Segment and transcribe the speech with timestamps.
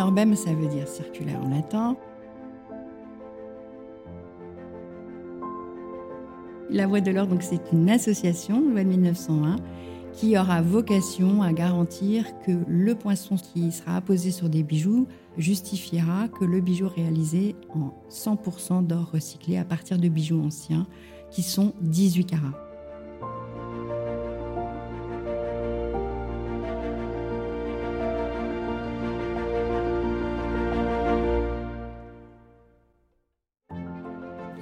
[0.00, 1.94] Inorbem, ça veut dire circulaire en latin.
[6.70, 9.56] La Voie de l'Or, c'est une association, loi de 1901,
[10.14, 15.06] qui aura vocation à garantir que le poinçon qui sera apposé sur des bijoux
[15.36, 20.86] justifiera que le bijou réalisé en 100% d'or recyclé à partir de bijoux anciens
[21.30, 22.69] qui sont 18 carats.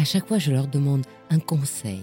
[0.00, 2.00] À chaque fois, je leur demande un conseil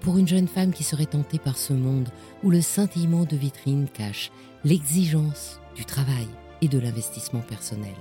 [0.00, 2.08] pour une jeune femme qui serait tentée par ce monde
[2.44, 4.30] où le scintillement de vitrine cache
[4.62, 6.28] l'exigence du travail
[6.60, 7.96] et de l'investissement personnel,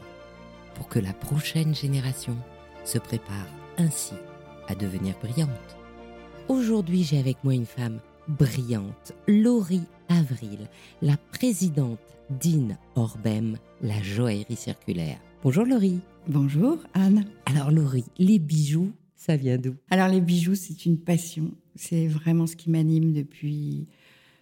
[0.76, 2.38] pour que la prochaine génération
[2.86, 3.48] se prépare
[3.80, 4.14] ainsi
[4.68, 5.50] à devenir brillante.
[6.48, 10.70] Aujourd'hui, j'ai avec moi une femme brillante, Laurie Avril,
[11.02, 11.98] la présidente
[12.30, 15.18] d'In Orbem, la joaillerie circulaire.
[15.42, 16.02] Bonjour Laurie.
[16.28, 17.26] Bonjour Anne.
[17.48, 18.92] Alors Laurie, les bijoux,
[19.22, 19.76] ça vient d'où?
[19.92, 21.52] Alors les bijoux, c'est une passion.
[21.76, 23.88] C'est vraiment ce qui m'anime depuis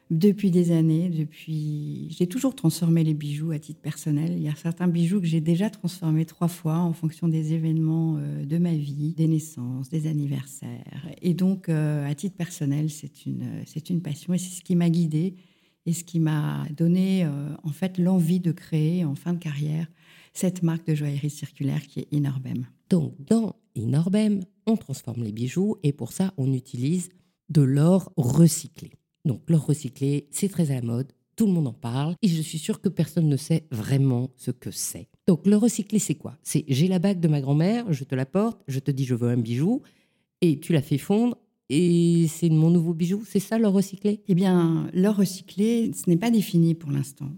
[0.10, 4.34] depuis des années, depuis, j'ai toujours transformé les bijoux à titre personnel.
[4.36, 8.18] Il y a certains bijoux que j'ai déjà transformés trois fois en fonction des événements
[8.18, 11.08] euh, de ma vie, des naissances, des anniversaires.
[11.22, 14.76] Et donc, euh, à titre personnel, c'est une, c'est une passion et c'est ce qui
[14.76, 15.36] m'a guidée
[15.86, 17.30] et ce qui m'a donné euh,
[17.64, 19.88] en fait l'envie de créer en fin de carrière
[20.34, 22.66] cette marque de joaillerie circulaire qui est Inorbem.
[22.90, 27.09] Donc, dans Inorbem, on transforme les bijoux et pour ça, on utilise
[27.50, 28.91] de l'or recyclé.
[29.25, 32.41] Donc l'or recyclé, c'est très à la mode, tout le monde en parle, et je
[32.41, 35.07] suis sûre que personne ne sait vraiment ce que c'est.
[35.28, 36.38] Donc le recyclé, c'est quoi?
[36.44, 39.16] C'est j'ai la bague de ma grand-mère, je te la porte, je te dis je
[39.16, 39.81] veux un bijou,
[40.41, 41.38] et tu la fais fondre,
[41.69, 44.22] et c'est mon nouveau bijou, c'est ça l'or recyclé?
[44.28, 47.30] Eh bien, l'or recyclé, ce n'est pas défini pour l'instant.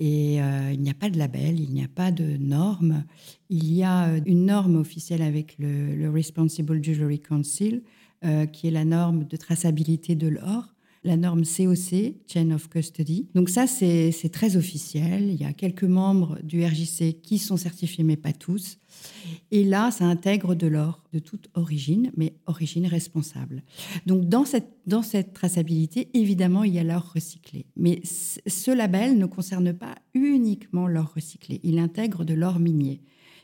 [0.00, 3.04] Et euh, il n'y a pas de label, il n'y a pas de norme.
[3.50, 7.82] Il y a euh, une norme officielle avec le, Responsible Jewelry Council,
[8.24, 13.28] euh, qui est la norme de traçabilité de l'or la norme COC, Chain of Custody.
[13.34, 15.30] Donc ça, c'est très officiel.
[15.30, 18.78] Il y a quelques membres du RJC qui sont certifiés, mais pas tous.
[19.50, 23.62] Et là, ça intègre de l'or de toute origine, mais origine responsable.
[24.06, 27.66] Donc dans cette, dans cette traçabilité, évidemment, il y a l'or recyclé.
[27.76, 31.60] Mais ce label ne concerne pas uniquement l'or recyclé.
[31.62, 33.00] Il intègre de l'or minier.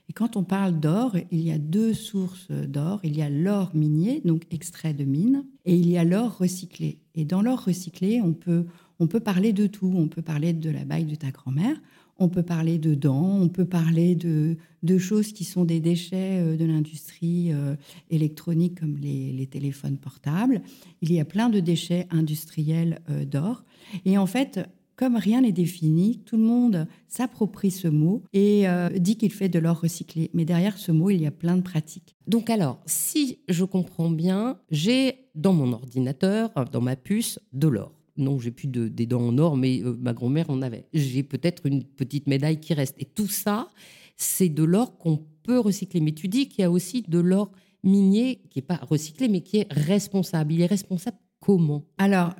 [0.08, 3.00] Et quand on parle d'or, il y a deux sources d'or.
[3.02, 7.00] Il y a l'or minier, donc extrait de mine, et il y a l'or recyclé.
[7.14, 8.66] Et dans l'or recyclé, on peut,
[9.00, 9.92] on peut parler de tout.
[9.96, 11.76] On peut parler de la bague de ta grand-mère,
[12.18, 16.40] on peut parler de dents, on peut parler de, de choses qui sont des déchets
[16.40, 17.76] euh, de l'industrie euh,
[18.10, 20.62] électronique comme les, les, téléphones portables.
[21.02, 23.64] Il y a plein de déchets industriels euh, d'or.
[24.04, 24.60] Et en fait,
[24.96, 29.48] comme rien n'est défini, tout le monde s'approprie ce mot et euh, dit qu'il fait
[29.48, 30.30] de l'or recyclé.
[30.32, 32.16] Mais derrière ce mot, il y a plein de pratiques.
[32.26, 37.92] Donc alors, si je comprends bien, j'ai dans mon ordinateur, dans ma puce, de l'or.
[38.16, 40.86] Non, j'ai plus de, des dents en or, mais euh, ma grand-mère en avait.
[40.94, 42.96] J'ai peut-être une petite médaille qui reste.
[42.98, 43.68] Et tout ça,
[44.16, 46.00] c'est de l'or qu'on peut recycler.
[46.00, 49.42] Mais tu dis qu'il y a aussi de l'or minier qui n'est pas recyclé, mais
[49.42, 50.54] qui est responsable.
[50.54, 51.84] Il est responsable comment?
[51.98, 52.34] Alors,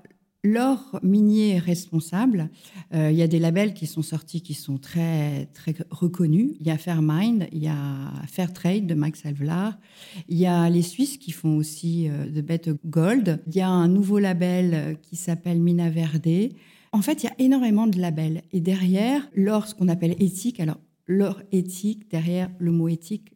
[0.48, 2.50] L'or minier responsable,
[2.94, 6.52] euh, il y a des labels qui sont sortis qui sont très, très reconnus.
[6.60, 9.76] Il y a Fairmind, il y a Fairtrade de Max Alvelar,
[10.28, 13.88] il y a les Suisses qui font aussi euh, de Gold, il y a un
[13.88, 16.52] nouveau label euh, qui s'appelle Mina Verde.
[16.92, 18.42] En fait, il y a énormément de labels.
[18.52, 20.78] Et derrière, l'or, ce qu'on appelle éthique, alors
[21.08, 23.35] l'or éthique, derrière le mot éthique,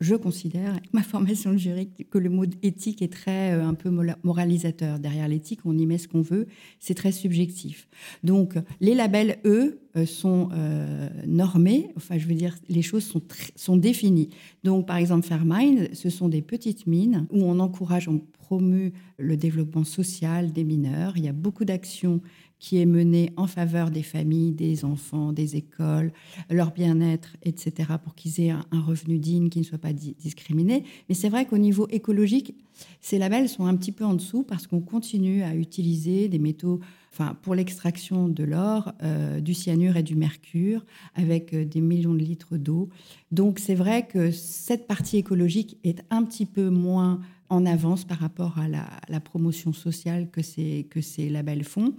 [0.00, 3.90] je considère, ma formation juridique, que le mot éthique est très euh, un peu
[4.22, 4.98] moralisateur.
[4.98, 6.46] Derrière l'éthique, on y met ce qu'on veut,
[6.80, 7.88] c'est très subjectif.
[8.22, 13.22] Donc, les labels, eux, euh, sont euh, normés, enfin, je veux dire, les choses sont,
[13.54, 14.28] sont définies.
[14.62, 19.36] Donc, par exemple, Fairmind, ce sont des petites mines où on encourage, on promeut le
[19.36, 21.16] développement social des mineurs.
[21.16, 22.20] Il y a beaucoup d'actions
[22.66, 26.12] qui est menée en faveur des familles, des enfants, des écoles,
[26.50, 30.82] leur bien-être, etc., pour qu'ils aient un revenu digne, qu'ils ne soient pas discriminés.
[31.08, 32.56] Mais c'est vrai qu'au niveau écologique,
[33.00, 36.80] ces labels sont un petit peu en dessous parce qu'on continue à utiliser des métaux,
[37.12, 40.84] enfin, pour l'extraction de l'or, euh, du cyanure et du mercure,
[41.14, 42.88] avec euh, des millions de litres d'eau.
[43.30, 48.18] Donc c'est vrai que cette partie écologique est un petit peu moins en avance par
[48.18, 51.94] rapport à la, promotion sociale que ces labels font.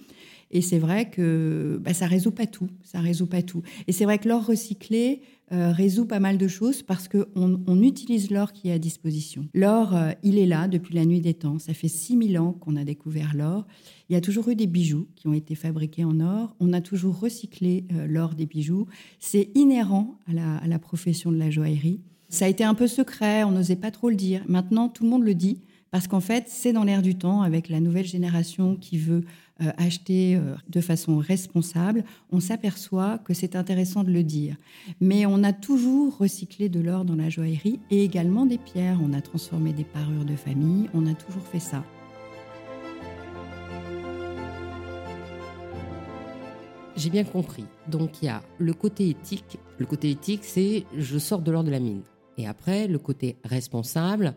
[0.51, 2.69] Et c'est vrai que bah, ça résout pas tout.
[2.83, 3.61] Ça résout pas tout.
[3.87, 5.21] Et c'est vrai que l'or recyclé
[5.53, 9.47] euh, résout pas mal de choses parce qu'on on utilise l'or qui est à disposition.
[9.53, 11.57] L'or, euh, il est là depuis la nuit des temps.
[11.57, 13.65] Ça fait 6000 ans qu'on a découvert l'or.
[14.09, 16.53] Il y a toujours eu des bijoux qui ont été fabriqués en or.
[16.59, 18.87] On a toujours recyclé euh, l'or des bijoux.
[19.19, 22.01] C'est inhérent à la, à la profession de la joaillerie.
[22.29, 24.43] Ça a été un peu secret, on n'osait pas trop le dire.
[24.49, 25.61] Maintenant, tout le monde le dit
[25.91, 29.23] parce qu'en fait, c'est dans l'air du temps avec la nouvelle génération qui veut
[29.61, 34.55] euh, acheter euh, de façon responsable, on s'aperçoit que c'est intéressant de le dire.
[35.01, 38.99] Mais on a toujours recyclé de l'or dans la joaillerie et également des pierres.
[39.01, 41.83] On a transformé des parures de famille, on a toujours fait ça.
[46.95, 47.65] J'ai bien compris.
[47.87, 49.59] Donc il y a le côté éthique.
[49.77, 52.01] Le côté éthique, c'est je sors de l'or de la mine.
[52.37, 54.35] Et après, le côté responsable,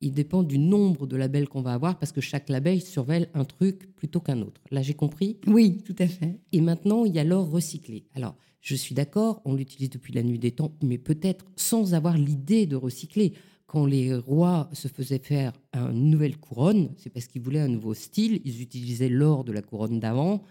[0.00, 3.44] il dépend du nombre de labels qu'on va avoir parce que chaque label surveille un
[3.44, 4.60] truc plutôt qu'un autre.
[4.70, 6.38] Là, j'ai compris Oui, tout à fait.
[6.52, 8.04] Et maintenant, il y a l'or recyclé.
[8.14, 12.18] Alors, je suis d'accord, on l'utilise depuis la nuit des temps, mais peut-être sans avoir
[12.18, 13.32] l'idée de recycler.
[13.66, 17.94] Quand les rois se faisaient faire une nouvelle couronne, c'est parce qu'ils voulaient un nouveau
[17.94, 20.42] style, ils utilisaient l'or de la couronne d'avant.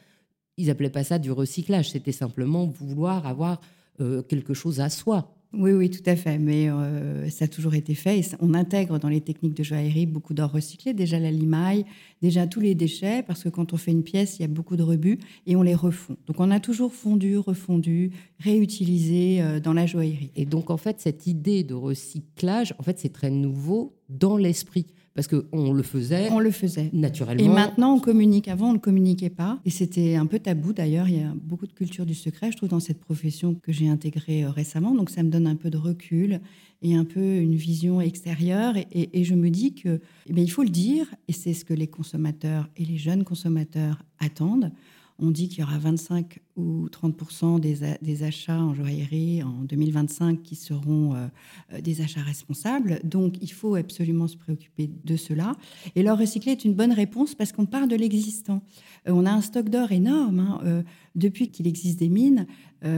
[0.58, 3.62] Ils appelaient pas ça du recyclage, c'était simplement vouloir avoir
[4.02, 5.34] euh, quelque chose à soi.
[5.58, 6.38] Oui, oui, tout à fait.
[6.38, 8.36] Mais euh, ça a toujours été fait.
[8.40, 10.94] On intègre dans les techniques de joaillerie beaucoup d'or recyclé.
[10.94, 11.86] Déjà la limaille,
[12.22, 14.76] déjà tous les déchets, parce que quand on fait une pièce, il y a beaucoup
[14.76, 16.18] de rebuts et on les refond.
[16.28, 20.32] Donc on a toujours fondu, refondu, réutilisé euh, dans la joaillerie.
[20.36, 24.88] Et donc en fait, cette idée de recyclage, en fait, c'est très nouveau dans l'esprit
[25.16, 26.30] parce qu'on le faisait.
[26.30, 26.90] On le faisait.
[26.92, 27.44] Naturellement.
[27.44, 28.50] Et maintenant, on communique.
[28.50, 29.60] Avant, on ne communiquait pas.
[29.64, 31.08] Et c'était un peu tabou d'ailleurs.
[31.08, 33.88] Il y a beaucoup de culture du secret, je trouve, dans cette profession que j'ai
[33.88, 34.94] intégrée euh, récemment.
[34.94, 36.42] Donc, ça me donne un peu de recul
[36.82, 38.76] et un peu une vision extérieure.
[38.92, 41.08] Et, je me dis que, eh il faut le dire.
[41.30, 44.74] Et c'est ce que les consommateurs et les jeunes consommateurs attendent.
[45.18, 50.42] On dit qu'il y aura 25 ou 30 des, des, achats en joaillerie en 2025
[50.42, 51.28] qui seront euh,
[51.74, 53.00] euh, des achats responsables.
[53.04, 55.54] Donc, il faut absolument se préoccuper de cela.
[55.96, 58.62] Et l'or recyclé est une bonne réponse parce qu'on part de l'existant.
[59.08, 60.40] Euh, on a un stock d'or énorme.
[60.40, 60.84] Hein,
[61.16, 62.46] depuis qu'il existe des mines,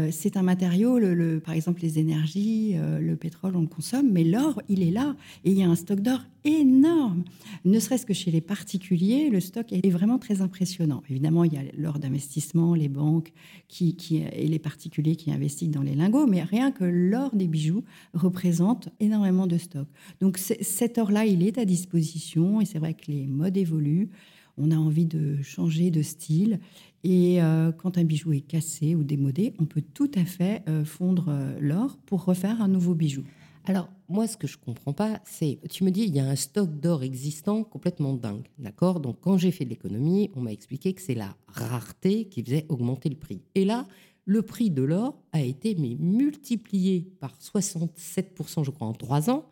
[0.10, 1.00] c'est un matériau,
[1.40, 5.16] par exemple les énergies, le pétrole, on le consomme, mais l'or, il est là.
[5.46, 7.24] Et il y a un stock d'or énorme.
[7.64, 11.04] Ne serait-ce que chez les particuliers, le stock est vraiment très impressionnant.
[11.10, 13.32] Évidemment, il y a l'or d'investissement, les banques,
[13.68, 13.96] qui,
[14.32, 17.84] et les particuliers qui investissent dans les lingots, mais rien que l'or des bijoux
[18.14, 19.88] représente énormément de stock.
[20.22, 24.10] Donc cet or-là, il est à disposition et c'est vrai que les modes évoluent.
[24.58, 26.60] On a envie de changer de style.
[27.04, 30.84] Et euh, quand un bijou est cassé ou démodé, on peut tout à fait euh,
[30.84, 33.24] fondre euh, l'or pour refaire un nouveau bijou.
[33.70, 36.38] Alors, moi, ce que je comprends pas, c'est, tu me dis, il y a un
[36.38, 39.02] stock d'or existant complètement dingue, d'accord?
[39.02, 42.66] Donc, quand j'ai fait de l'économie, on m'a expliqué que c'est la rareté qui faisait
[42.70, 43.42] augmenter le prix.
[43.56, 43.86] Et là,
[44.24, 49.50] le prix de l'or a été mais, multiplié par 67%, je crois, en trois ans.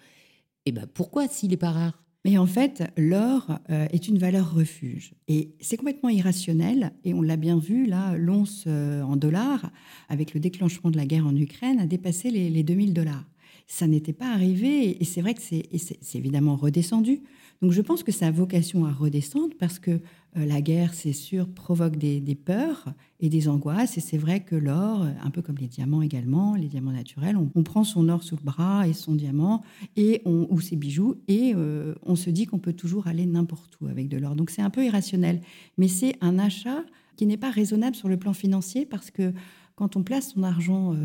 [0.65, 2.01] Et ben, pourquoi s'il n'est pas rare?
[2.23, 5.13] Mais en fait, l'or euh, est une valeur refuge.
[5.27, 6.93] Et c'est complètement irrationnel.
[7.03, 9.69] Et on l'a bien vu, là, l'once euh, en dollars,
[10.07, 13.25] avec le déclenchement de la guerre en Ukraine, a dépassé les, les 2000 dollars
[13.67, 15.01] ça n'était pas arrivé.
[15.01, 17.21] Et c'est vrai que c'est évidemment redescendu.
[17.61, 21.13] Donc je pense que ça a vocation à redescendre parce que euh, la guerre, c'est
[21.13, 23.97] sûr, provoque des, peurs et des angoisses.
[23.97, 27.63] Et c'est vrai que l'or, un peu comme les diamants également, les diamants naturels, on,
[27.63, 29.63] prend son or sous le bras et son diamant
[29.95, 33.79] et on, ou ses bijoux et euh, on se dit qu'on peut toujours aller n'importe
[33.81, 34.35] où avec de l'or.
[34.35, 35.41] Donc c'est un peu irrationnel.
[35.77, 36.83] Mais c'est un achat
[37.15, 39.33] qui n'est pas raisonnable sur le plan financier parce que
[39.75, 40.97] quand on place son argent euh,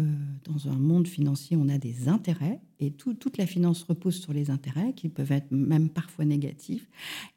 [0.45, 4.51] dans un monde financier, on a des intérêts et toute la finance repose sur les
[4.51, 6.89] intérêts qui peuvent être même parfois négatifs.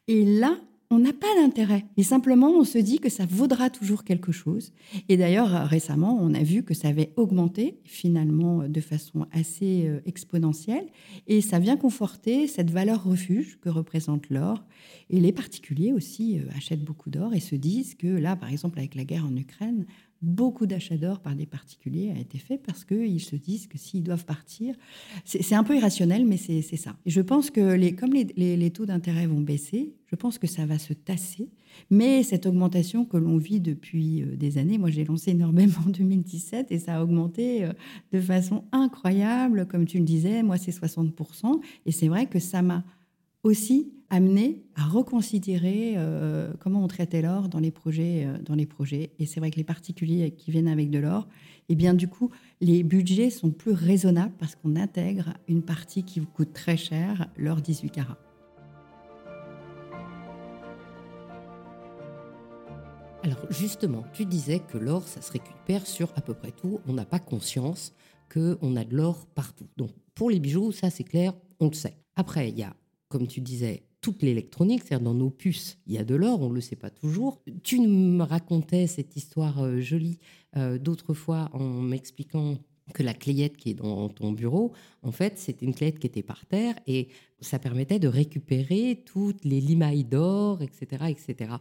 [0.08, 0.56] Et là,
[0.90, 1.84] on n'a pas d'intérêt.
[1.96, 4.72] Et simplement, on se dit que ça vaudra toujours quelque chose.
[5.08, 10.00] Et d'ailleurs, récemment, on a vu que ça avait augmenté finalement de façon assez euh,
[10.06, 10.86] exponentielle.
[11.26, 14.62] Et ça vient conforter cette valeur refuge que représente l'or.
[15.10, 18.78] Et les particuliers aussi euh, achètent beaucoup d'or et se disent que là, par exemple,
[18.78, 19.86] avec la guerre en Ukraine,
[20.24, 24.02] beaucoup d'achats d'or par des particuliers a été fait parce qu'ils se disent que s'ils
[24.02, 24.74] doivent partir,
[25.24, 26.96] c'est un peu irrationnel, mais c'est ça.
[27.06, 30.78] je pense que les, comme les, taux d'intérêt vont baisser, je pense que ça va
[30.78, 31.48] se tasser.
[31.90, 35.90] Mais cette augmentation que l'on vit depuis euh, des années, moi j'ai lancé énormément en
[35.90, 37.72] 2017 et ça a augmenté euh,
[38.12, 39.66] de façon incroyable.
[39.66, 41.60] Comme tu le disais, moi c'est 60%.
[41.84, 42.84] Et c'est vrai que ça m'a
[43.44, 48.26] aussi amené à reconsidérer euh, comment on traitait l'or dans les projets.
[48.26, 49.10] Euh, dans les projets.
[49.18, 51.28] Et c'est vrai que les particuliers qui viennent avec de l'or,
[51.68, 56.20] eh bien du coup, les budgets sont plus raisonnables parce qu'on intègre une partie qui
[56.20, 58.18] vous coûte très cher, l'or 18 carats.
[63.22, 66.80] Alors justement, tu disais que l'or, ça se récupère sur à peu près tout.
[66.86, 67.94] On n'a pas conscience
[68.32, 69.66] qu'on a de l'or partout.
[69.76, 71.96] Donc pour les bijoux, ça c'est clair, on le sait.
[72.16, 72.74] Après, il y a
[73.14, 76.48] comme tu disais, toute l'électronique, c'est-à-dire dans nos puces, il y a de l'or, on
[76.48, 77.40] ne le sait pas toujours.
[77.62, 80.18] Tu me racontais cette histoire euh, jolie
[80.56, 82.58] euh, d'autres fois en m'expliquant
[82.92, 86.24] que la clayette qui est dans ton bureau, en fait, c'était une clayette qui était
[86.24, 87.06] par terre et
[87.40, 91.52] ça permettait de récupérer toutes les limailles d'or, etc., etc.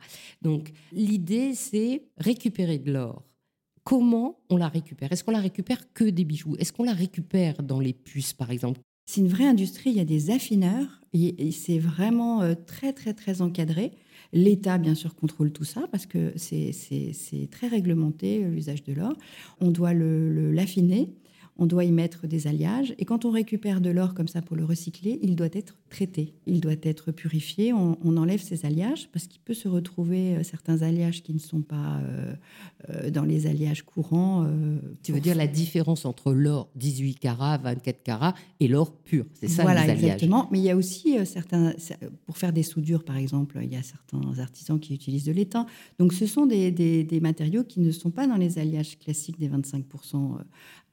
[0.42, 3.22] Donc, l'idée, c'est récupérer de l'or.
[3.84, 5.12] Comment on la récupère?
[5.12, 6.56] Est-ce qu'on la récupère que des bijoux?
[6.58, 8.82] Est-ce qu'on la récupère dans les puces, par exemple?
[9.06, 13.14] C'est une vraie industrie, il y a des affineurs et, c'est vraiment euh, très très
[13.14, 13.92] très encadré.
[14.32, 19.14] L'État, bien sûr, contrôle tout ça parce que c'est très réglementé l'usage de l'or.
[19.62, 21.14] On doit l'affiner
[21.58, 22.96] on doit y mettre des alliages.
[22.98, 26.34] Et quand on récupère de l'or comme ça pour le recycler, il doit être traité,
[26.48, 27.74] il doit être purifié.
[27.74, 31.62] On, enlève ces alliages parce qu'il peut se retrouver euh, certains alliages qui ne sont
[31.62, 32.34] pas euh,
[32.90, 34.48] euh, dans les alliages courants.
[35.02, 39.48] tu veux dire la différence entre l'or 18 carats, 24 carats et l'or pur, c'est
[39.48, 40.04] ça voilà, les alliages.
[40.06, 40.48] exactement.
[40.52, 41.74] Mais il y a aussi certains,
[42.26, 45.66] pour faire des soudures par exemple, il y a certains artisans qui utilisent de l'étain.
[46.00, 49.50] Donc ce sont des, des, matériaux qui ne sont pas dans les alliages classiques des
[49.50, 50.40] 25%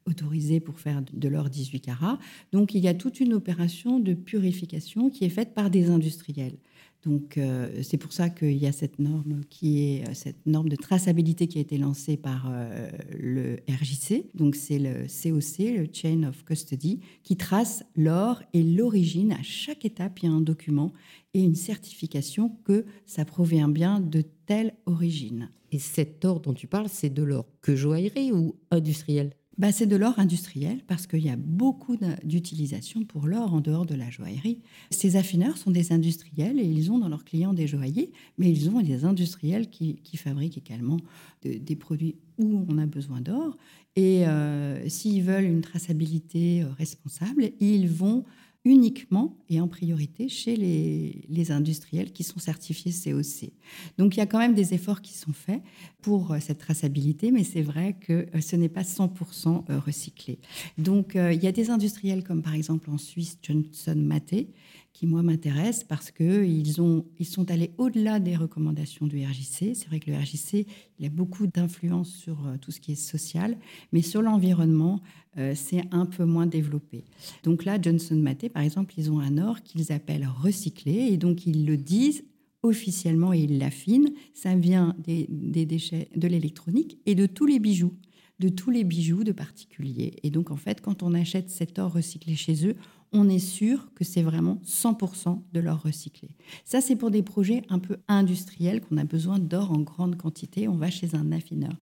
[0.06, 2.18] autorisé pour faire de l'or 18 carats.
[2.52, 6.56] Donc il y a toute une opération de purification qui est faite par des industriels.
[7.04, 10.68] Donc euh, c'est pour ça qu'il y a cette norme qui est euh, cette norme
[10.68, 14.26] de traçabilité qui a été lancée par euh, le RJC.
[14.34, 19.32] Donc c'est le COC, le Chain of Custody, qui trace l'or et l'origine.
[19.32, 20.92] À chaque étape, il y a un document
[21.32, 25.48] et une certification que ça provient bien de telle origine.
[25.72, 29.32] Et cet or dont tu parles, c'est de l'or que joaillerie ou industriel?
[29.58, 33.84] Bah, c'est de l'or industriel parce qu'il y a beaucoup d'utilisation pour l'or en dehors
[33.84, 34.60] de la joaillerie.
[34.90, 38.70] Ces affineurs sont des industriels et ils ont dans leurs clients des joailliers, mais ils
[38.70, 40.98] ont des industriels qui, fabriquent également
[41.42, 43.56] des produits où on a besoin d'or.
[43.96, 48.24] Et euh, s'ils veulent une traçabilité euh, responsable, ils vont
[48.64, 53.50] uniquement et en priorité chez les, industriels qui sont certifiés COC.
[53.96, 55.62] Donc il y a quand même des efforts qui sont faits
[56.02, 60.38] pour euh, cette traçabilité, mais c'est vrai que euh, ce n'est pas 100% euh, recyclé.
[60.76, 64.50] Donc il y a des industriels comme par exemple en Suisse Johnson Maté
[64.92, 69.74] qui, moi, m'intéressent parce qu'ils ont, ils sont allés au-delà des recommandations du RJC.
[69.74, 70.66] C'est vrai que le RJC,
[71.04, 73.56] a beaucoup d'influence sur euh, tout ce qui est social,
[73.92, 75.00] mais sur l'environnement,
[75.38, 77.04] euh, c'est un peu moins développé.
[77.44, 81.46] Donc là, Johnson Maté, par exemple, ils ont un or qu'ils appellent recyclé, et donc
[81.46, 82.24] ils le disent
[82.62, 84.12] officiellement et ils l'affinent.
[84.34, 85.26] Ça vient des
[85.64, 87.94] déchets de l'électronique et de tous les bijoux
[88.40, 90.14] de tous les bijoux de particuliers.
[90.22, 92.74] Et donc, en fait, quand on achète cet or recyclé chez eux,
[93.12, 96.30] on est sûr que c'est vraiment 100% de l'or recyclé.
[96.64, 100.68] Ça, c'est pour des projets un peu industriels qu'on a besoin d'or en grande quantité.
[100.68, 101.72] On va chez un affineur.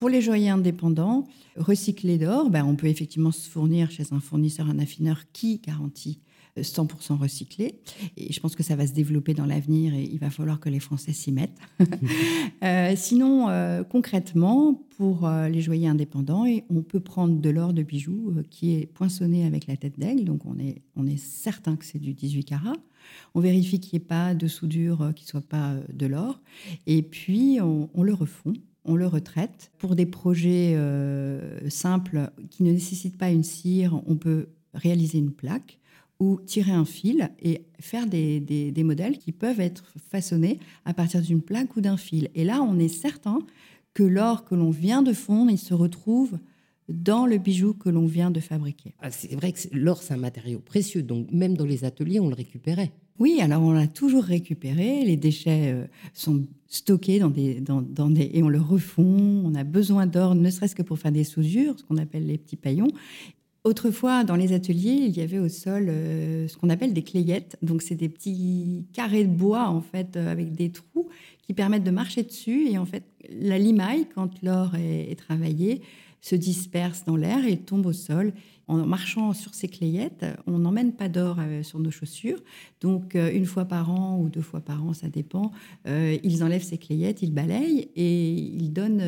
[0.00, 4.68] Pour les joyaux indépendants, recycler d'or, ben, on peut effectivement se fournir chez un fournisseur,
[4.68, 6.20] un affineur qui garantit
[6.62, 7.74] 100% recyclé.
[8.16, 10.68] Et je pense que ça va se développer dans l'avenir et il va falloir que
[10.68, 11.58] les Français s'y mettent.
[12.64, 17.82] Euh, sinon, euh, concrètement, pour euh, les joyaux indépendants, on peut prendre de l'or de
[17.82, 20.24] bijoux qui est poinçonné avec la tête d'aigle.
[20.24, 22.76] Donc, on est, on est certain que c'est du 18 carats.
[23.34, 26.40] On vérifie qu'il n'y ait pas de soudure qui ne soit pas de l'or.
[26.86, 28.52] Et puis, on, on, le refond.
[28.84, 29.70] On le retraite.
[29.78, 30.76] Pour des projets
[31.68, 35.77] simples qui ne nécessitent pas une cire, on peut réaliser une plaque
[36.20, 41.22] ou tirer un fil et faire des, des, modèles qui peuvent être façonnés à partir
[41.22, 42.28] d'une plaque ou d'un fil.
[42.34, 43.38] Et là, on est certain
[43.94, 46.38] que l'or que l'on vient de fondre, il se retrouve
[46.88, 48.94] dans le bijou que l'on vient de fabriquer.
[49.00, 52.28] Ah, c'est vrai que l'or, c'est un matériau précieux, donc même dans les ateliers, on
[52.28, 52.92] le récupérait.
[53.18, 55.04] Oui, alors on l'a toujours récupéré.
[55.04, 59.42] Les déchets euh, sont stockés dans des, dans, des, et on le refond.
[59.44, 62.38] On a besoin d'or, ne serait-ce que pour faire des sousures, ce qu'on appelle les
[62.38, 62.88] petits paillons.
[63.68, 67.58] Autrefois, dans les ateliers, il y avait au sol euh, ce qu'on appelle des clayettes.
[67.60, 71.10] Donc, c'est des petits carrés de bois, en fait, euh, avec des trous
[71.42, 72.66] qui permettent de marcher dessus.
[72.70, 75.82] Et en fait, la limaille, quand l'or est, est travaillé,
[76.22, 78.32] se disperse dans l'air et tombe au sol
[78.68, 82.38] en marchant sur ces clayettes, on n'emmène pas d'or euh, sur nos chaussures.
[82.82, 85.50] Donc, euh, une fois par an ou deux fois par an, ça dépend,
[85.86, 89.02] euh, ils enlèvent ces clayettes, ils balayent et ils donnent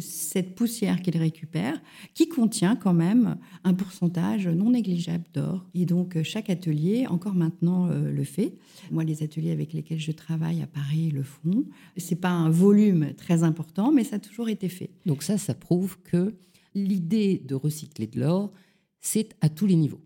[0.00, 1.80] cette poussière qu'ils récupèrent,
[2.14, 5.64] qui contient quand même un pourcentage non négligeable d'or.
[5.74, 8.54] Et donc, chaque atelier, encore maintenant, le fait.
[8.90, 11.64] Moi, les ateliers avec lesquels je travaille à Paris le font.
[11.96, 14.90] C'est pas un volume très important, mais ça a toujours été fait.
[15.06, 16.34] Donc ça, ça prouve que
[16.74, 18.52] l'idée de recycler de l'or,
[19.00, 20.00] c'est à tous les niveaux.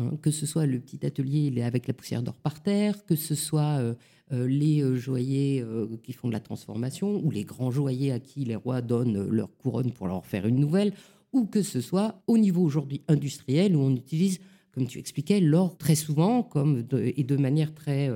[0.00, 3.34] Hein, que ce soit le petit atelier avec la poussière d'or par terre, que ce
[3.34, 3.94] soit euh,
[4.32, 5.64] euh, les euh, joailliers
[6.02, 9.54] qui font de la transformation, ou les grands joailliers à qui les rois donnent leur
[9.56, 10.92] couronne pour leur faire une nouvelle,
[11.32, 14.38] ou que ce soit au niveau aujourd'hui industriel où on utilise,
[14.72, 18.10] comme tu expliquais, l'or très souvent comme et de manière très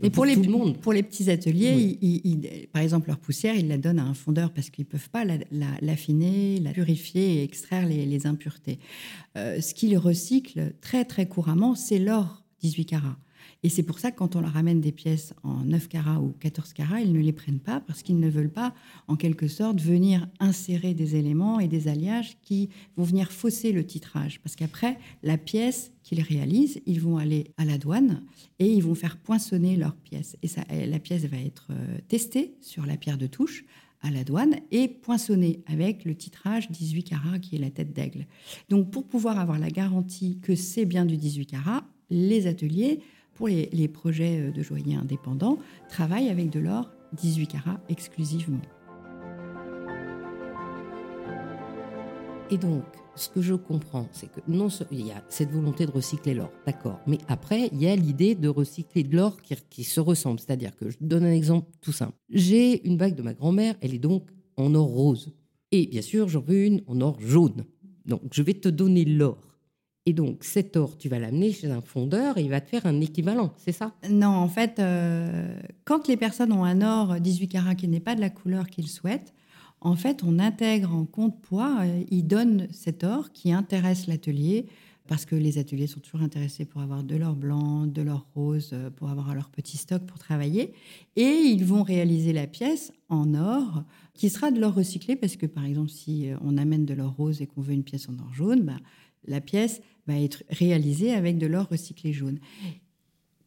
[0.00, 0.36] mais pour, les,
[0.80, 1.98] pour les petits ateliers,
[2.72, 5.24] par exemple, leur poussière, ils la donnent à un fondeur parce qu'ils ne peuvent pas
[5.80, 8.78] l'affiner, la, purifier et extraire les, impuretés.
[9.36, 13.18] Euh, ce qu'ils recyclent très, très couramment, c'est l'or 18 carats.
[13.64, 16.32] Et c'est pour ça que quand on leur amène des pièces en 9 carats ou
[16.38, 18.72] 14 carats, ils ne les prennent pas parce qu'ils ne veulent pas,
[19.08, 23.84] en quelque sorte, venir insérer des éléments et des alliages qui vont venir fausser le
[23.84, 24.40] titrage.
[24.42, 28.22] Parce qu'après, la pièce qu'ils réalisent, ils vont aller à la douane
[28.60, 30.36] et ils vont faire poinçonner leur pièce.
[30.42, 33.64] Et ça, la pièce va être euh, testée sur la pierre de touche
[34.02, 38.26] à la douane et poinçonnée avec le titrage 18 carats qui est la tête d'aigle.
[38.68, 43.00] Donc pour pouvoir avoir la garantie que c'est bien du 18 carats, les ateliers
[43.38, 48.60] pour les, projets euh, de joailliers indépendants, travaillent avec de l'or 18 carats exclusivement.
[52.50, 52.82] Et donc,
[53.14, 56.50] ce que je comprends, c'est que non, il y a cette volonté de recycler l'or,
[56.66, 56.98] d'accord.
[57.06, 60.40] Mais après, il y a l'idée de recycler de l'or qui, qui, se ressemble.
[60.40, 62.14] C'est-à-dire que je donne un exemple tout simple.
[62.30, 64.24] J'ai une bague de ma grand-mère, elle est donc
[64.56, 65.32] en or rose.
[65.70, 67.64] Et bien sûr, j'en veux une en or jaune.
[68.04, 69.47] Donc, je vais te donner l'or.
[70.08, 72.86] Et donc, cet or, tu vas l'amener chez un fondeur et il va te faire
[72.86, 73.92] un équivalent, c'est ça?
[74.08, 78.14] Non, en fait, euh, quand les personnes ont un or 18 carats qui n'est pas
[78.14, 79.34] de la couleur qu'ils souhaitent,
[79.82, 84.64] en fait, on intègre en compte poids, euh, ils donnent cet or qui intéresse l'atelier,
[85.08, 88.70] parce que les ateliers sont toujours intéressés pour avoir de l'or blanc, de l'or rose,
[88.72, 90.72] euh, pour avoir leur petit stock pour travailler.
[91.16, 93.82] Et ils vont réaliser la pièce en or,
[94.14, 97.42] qui sera de l'or recyclé, parce que par exemple, si on amène de l'or rose
[97.42, 98.78] et qu'on veut une pièce en or jaune, bah,
[99.28, 99.80] la pièce
[100.16, 102.38] être réalisée avec de l'or recyclé jaune.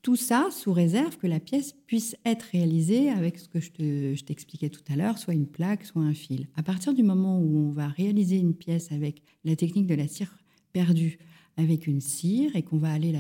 [0.02, 4.70] Tout ça sous réserve que la pièce puisse être réalisée avec ce que je t'expliquais
[4.70, 6.48] tout à l'heure, soit une plaque, soit un fil.
[6.56, 10.08] À partir du moment où on va réaliser une pièce avec la technique de la
[10.08, 10.36] cire
[10.74, 11.20] perdue,
[11.56, 13.16] avec une cire, et qu'on va aller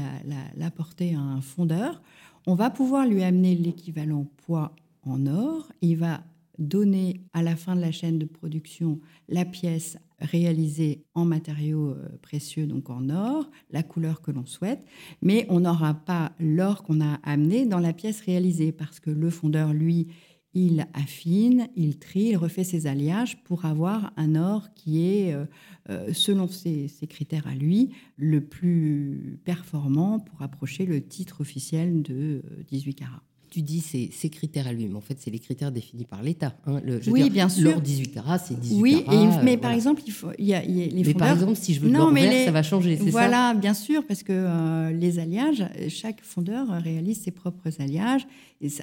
[0.57, 2.01] la, porter à un fondeur,
[2.47, 5.71] on va pouvoir lui amener l'équivalent poids en or.
[5.81, 6.23] Il va
[6.57, 8.99] donner à la fin de la chaîne de production
[9.29, 14.83] la pièce réalisée en matériaux euh, précieux, donc en or, la couleur que l'on souhaite,
[15.21, 19.29] mais on n'aura pas l'or qu'on a amené dans la pièce réalisée parce que le
[19.29, 20.07] fondeur, lui,
[20.53, 25.45] il affine, il trie, il refait ses alliages pour avoir un or qui est, euh,
[25.89, 32.43] euh, selon ses, critères à lui, le plus performant pour approcher le titre officiel de
[32.67, 36.05] 18 carats tu dis ces critères à lui, mais en fait, c'est les critères définis
[36.05, 36.55] par l'État.
[36.65, 36.81] Hein.
[37.07, 37.69] oui, bien sûr.
[37.69, 39.17] L'or 18 carats, c'est 18 oui, carats.
[39.17, 41.73] Oui, mais par exemple, il, faut, y a, y a les mais par exemple, si
[41.73, 43.11] je veux de l'or vert, ça va changer, c'est ça?
[43.11, 48.25] Voilà, bien sûr, parce que euh, les alliages, chaque fondeur réalise ses propres alliages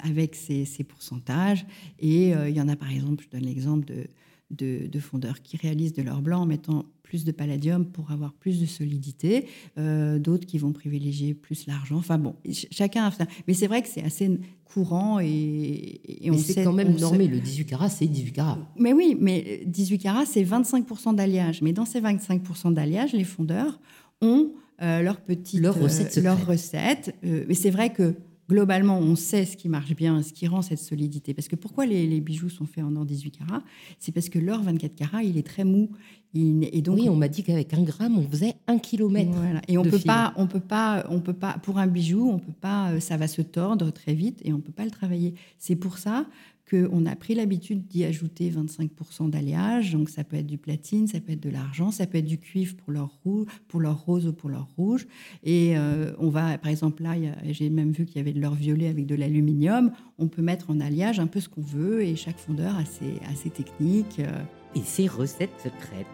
[0.05, 1.65] avec ses, ses pourcentages.
[1.99, 4.05] Et euh, il y en a, par exemple, je donne l'exemple de,
[4.51, 8.35] de, de fondeurs qui réalisent de l'or blanc en mettant plus de palladium pour avoir
[8.35, 9.47] plus de solidité,
[9.79, 11.97] euh, d'autres qui vont privilégier plus l'argent.
[11.97, 12.35] Enfin bon,
[12.71, 13.13] chacun a
[13.47, 14.31] Mais c'est vrai que c'est assez
[14.67, 17.27] courant et, et on c'est quand même normé.
[17.27, 18.59] Le 18 carats, c'est 18 carats.
[18.77, 21.63] Mais oui, mais 18 carats, c'est 25% d'alliage.
[21.63, 23.81] Mais dans ces 25% d'alliage, les fondeurs
[24.21, 26.19] ont euh, leur petite leur recette.
[26.19, 27.15] Euh, leur recette.
[27.23, 28.15] mais c'est vrai que
[28.49, 31.35] globalement, on sait ce qui marche bien, ce qui rend cette solidité.
[31.35, 33.63] Parce que pourquoi les, bijoux sont faits en or 18 carats?
[33.99, 35.91] C'est parce que l'or 24 carats, il est très mou.
[36.35, 39.37] et donc, oui, on m'a dit qu'avec un gramme, on faisait un kilomètre.
[39.69, 42.53] Et on peut pas, on peut pas, on peut pas, pour un bijou, on peut
[42.61, 45.35] pas, euh, ça va se tordre très vite et on peut pas le travailler.
[45.59, 46.27] C'est pour ça
[46.69, 49.93] qu'on a pris l'habitude d'y ajouter 25% d'alliage.
[49.93, 52.39] Donc ça peut être du platine, ça peut être de l'argent, ça peut être du
[52.39, 55.07] cuivre pour leur, rouge, pour leur rose ou pour leur rouge.
[55.45, 58.55] Et euh, on va, par exemple, là, j'ai même vu qu'il y avait de l'or
[58.55, 59.93] violet avec de l'aluminium.
[60.19, 63.21] On peut mettre en alliage un peu ce qu'on veut et chaque fondeur a ses,
[63.31, 64.21] a ses techniques.
[64.21, 64.43] Euh.
[64.75, 66.07] Et ses recettes secrètes.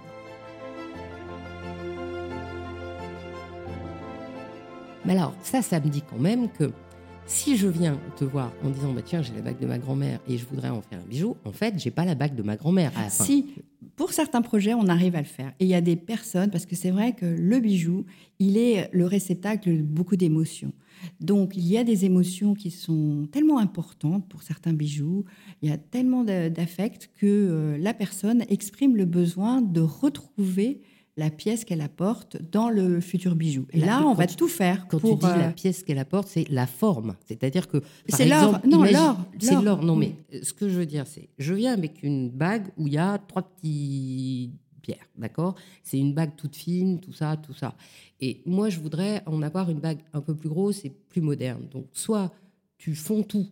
[5.05, 6.71] Mais alors, ça, ça me dit quand même que
[7.27, 10.21] si je viens te voir en disant bah tiens j'ai la bague de ma grand-mère
[10.29, 12.57] et je voudrais en faire un bijou, en fait j'ai pas la bague de ma
[12.57, 12.93] grand-mère.
[13.09, 13.47] Si
[13.97, 16.67] pour certains projets on arrive à le faire et il y a des personnes parce
[16.67, 18.05] que c'est vrai que le bijou
[18.39, 20.73] il est le réceptacle de beaucoup d'émotions.
[21.21, 25.25] Donc il y a des émotions qui sont tellement importantes pour certains bijoux,
[25.63, 30.81] il y a tellement d'affect que euh, la personne exprime le besoin de retrouver
[31.17, 33.67] la pièce qu'elle apporte dans le futur bijou.
[33.73, 34.87] Et là, on va tout faire.
[34.89, 37.15] Quand pour, tu dis la euh, pièce qu'elle apporte, c'est la forme.
[37.27, 37.83] C'est-à-dire que.
[38.09, 38.61] C'est l'or.
[38.67, 39.19] Non, l'or.
[39.39, 39.83] C'est l'or.
[39.83, 41.29] Non, mais euh, ce que je veux dire, c'est.
[41.39, 44.51] Je viens avec une bague où il y a trois petits
[44.83, 45.55] pierres, d'accord?
[45.83, 47.75] C'est une bague toute fine, tout ça, tout ça.
[48.21, 51.69] Et moi, je voudrais en avoir une bague un peu plus grosse et plus moderne.
[51.71, 52.33] Donc, soit
[52.77, 53.49] tu fonds tout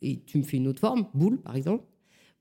[0.00, 1.84] et tu me fais une autre forme, boule par exemple,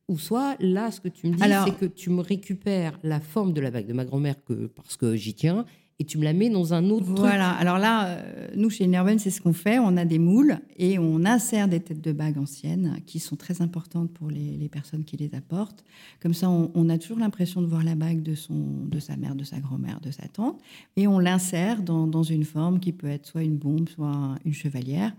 [0.10, 3.54] ou soit là, ce que tu me dis, c'est que tu me récupères la forme
[3.54, 5.66] de la bague de ma grand-mère que, parce que j'y tiens
[6.02, 7.52] et tu me la mets dans un autre voilà.
[7.52, 9.80] Alors là, euh, nous, chez Nerven, c'est ce qu'on fait.
[9.80, 13.62] On a des moules et on insère des têtes de bagues anciennes qui sont très
[13.62, 15.84] importantes pour les, personnes qui les apportent.
[16.22, 19.36] Comme ça, on, a toujours l'impression de voir la bague de, son, de sa mère,
[19.36, 20.62] de sa grand-mère, de sa tante.
[20.96, 24.54] Et on l'insère dans, dans, une forme qui peut être soit une bombe, soit une
[24.54, 25.14] chevalière.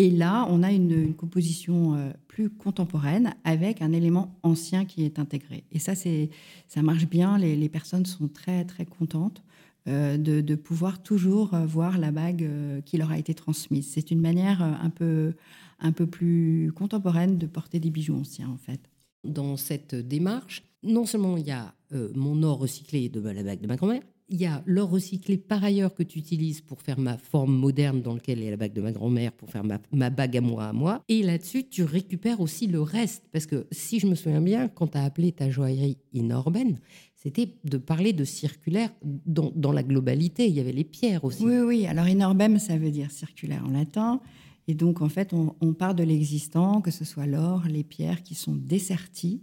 [0.00, 5.18] Et là, on a une, composition euh, plus contemporaine avec un élément ancien qui est
[5.18, 5.64] intégré.
[5.72, 7.36] Et ça, ça marche bien.
[7.36, 9.42] Les, personnes sont très, très contentes
[9.88, 12.48] euh, de, pouvoir toujours euh, voir la bague
[12.86, 13.90] qui leur a été transmise.
[13.90, 15.34] C'est une manière un peu,
[15.80, 18.80] un peu plus contemporaine de porter des bijoux anciens, en fait.
[19.24, 21.74] Dans cette démarche, non seulement il y a
[22.14, 25.62] mon or recyclé de la bague de ma grand-mère, il y a l'or recyclé par
[25.64, 28.80] ailleurs que tu utilises pour faire ma forme moderne dans laquelle est la bague de
[28.80, 31.02] ma grand-mère, pour faire ma, bague à moi à moi.
[31.08, 33.24] Et là-dessus, tu récupères aussi le reste.
[33.32, 36.78] Parce que si je me souviens bien, quand tu as appelé ta joaillerie inorbaine,
[37.16, 40.46] c'était de parler de circulaire dans, la globalité.
[40.46, 41.44] Il y avait les pierres aussi.
[41.44, 41.86] Oui, oui.
[41.86, 44.20] Alors inorbem, ça veut dire circulaire en latin.
[44.68, 48.22] Et donc, en fait, on, on part de l'existant, que ce soit l'or, les pierres
[48.22, 49.42] qui sont desserties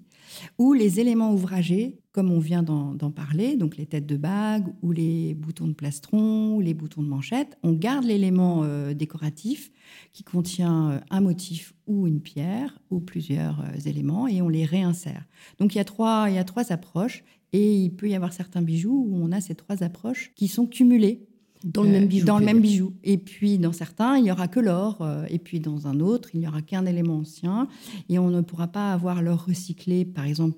[0.58, 4.92] ou les éléments ouvragés, comme on vient d'en parler, donc les têtes de bague ou
[4.92, 9.72] les boutons de plastron ou les boutons de manchette, on garde l'élément euh, décoratif
[10.14, 14.66] qui contient euh, un motif ou une pierre ou plusieurs euh, éléments et on les
[14.66, 15.28] réinsère.
[15.60, 18.34] Donc il y, a trois, il y a trois approches et il peut y avoir
[18.34, 21.27] certains bijoux où on a ces trois approches qui sont cumulées
[21.64, 22.26] dans le même bijou.
[22.26, 22.94] Dans le même bijou.
[23.04, 24.98] Et puis, dans certains, il n'y aura que l'or.
[25.02, 27.68] Euh, et puis, dans un autre, il n'y aura qu'un élément ancien.
[28.10, 30.58] Et on ne pourra pas avoir l'or recyclé, par exemple,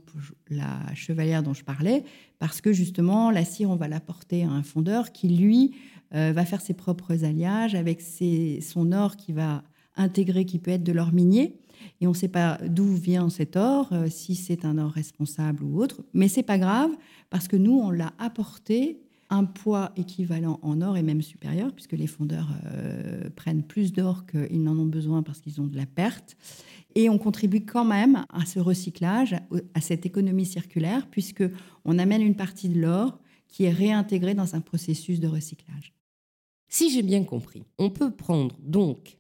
[0.49, 2.03] la chevalière dont je parlais,
[2.37, 5.71] parce que justement, la cire, on va l'apporter à un fondeur qui, lui,
[6.15, 9.63] euh, va faire ses propres alliages avec son or qui va
[9.95, 11.59] intégrer, qui peut être de l'or minier.
[12.01, 15.63] Et on ne sait pas d'où vient cet or, euh, si c'est un or responsable
[15.63, 16.01] ou autre.
[16.13, 16.91] Mais c'est pas grave,
[17.29, 21.93] parce que nous, on l'a apporté un poids équivalent en or et même supérieur, puisque
[21.93, 25.85] les fondeurs euh, prennent plus d'or qu'ils n'en ont besoin parce qu'ils ont de la
[25.85, 26.35] perte.
[26.95, 29.35] Et on contribue quand même à ce recyclage,
[29.73, 31.43] à cette économie circulaire, puisque
[31.85, 35.93] on amène une partie de l'or qui est réintégrée dans un processus de recyclage.
[36.67, 39.17] Si j'ai bien compris, on peut prendre donc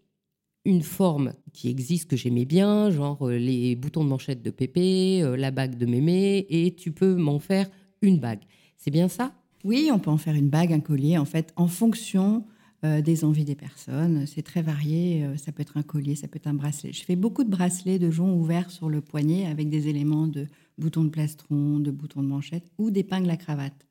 [0.65, 5.21] une forme qui existe que j'aimais bien, genre euh, les boutons de manchette de Pépé,
[5.21, 7.69] euh, la bague de Mémé, et tu peux m'en faire
[8.01, 8.41] une bague.
[8.77, 9.33] C'est bien ça?
[9.63, 12.45] Oui, on peut en faire une bague, un collier, en fait, en fonction
[12.85, 14.25] euh, des envies des personnes.
[14.25, 15.25] C'est très varié.
[15.25, 16.93] Euh, ça peut être un collier, ça peut être un bracelet.
[16.93, 20.47] Je fais beaucoup de bracelets de joncs ouverts sur le poignet avec des éléments de
[20.77, 23.85] boutons de plastron, de boutons de manchette ou d'épingles à cravate.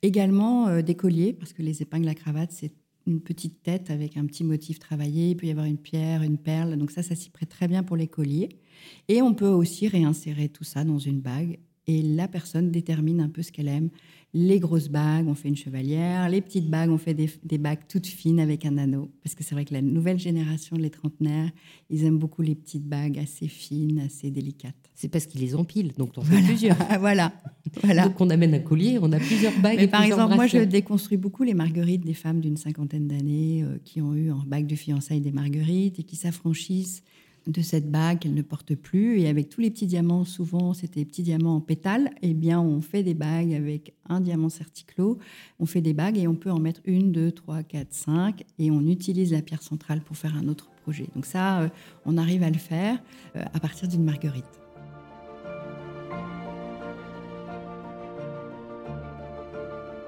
[0.00, 2.72] Également euh, des colliers, parce que les épingles à cravate, c'est
[3.06, 5.32] une petite tête avec un petit motif travaillé.
[5.32, 6.78] Il peut y avoir une pierre, une perle.
[6.78, 8.48] Donc ça, ça s'y prête très bien pour les colliers.
[9.08, 11.58] Et on peut aussi réinsérer tout ça dans une bague.
[11.86, 13.90] Et la personne détermine un peu ce qu'elle aime
[14.34, 16.28] les grosses bagues, on fait une chevalière.
[16.30, 19.10] Les petites bagues, on fait des, bagues toutes fines avec un anneau.
[19.22, 21.50] Parce que c'est vrai que la nouvelle génération, les trentenaires,
[21.90, 24.74] ils aiment beaucoup les petites bagues assez fines, assez délicates.
[24.94, 26.76] C'est parce qu'ils les empilent, donc on fait plusieurs.
[27.00, 27.32] voilà.
[27.82, 28.08] voilà.
[28.08, 29.76] Donc on amène un collier, on a plusieurs bagues.
[29.76, 33.78] Mais par exemple, moi, je déconstruis beaucoup les marguerites des femmes d'une cinquantaine d'années euh,
[33.84, 37.02] qui ont eu en bague de fiançailles des marguerites et qui s'affranchissent
[37.46, 39.20] de cette bague qu'elle ne porte plus.
[39.20, 42.60] Et avec tous les petits diamants, souvent c'était des petits diamants en pétales, eh bien
[42.60, 45.18] on fait des bagues avec un diamant certiclo.
[45.58, 48.44] On fait des bagues et on peut en mettre une, deux, trois, quatre, cinq.
[48.58, 51.06] Et on utilise la pierre centrale pour faire un autre projet.
[51.14, 51.68] Donc ça, euh,
[52.06, 53.02] on arrive à le faire
[53.36, 54.44] euh, à partir d'une marguerite.